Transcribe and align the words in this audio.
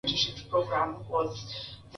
Safari 0.03 0.21
ile 0.21 0.31
ilikuwa 0.35 0.79
na 0.87 0.91
vikwazo 0.97 1.31
vingi 1.33 1.55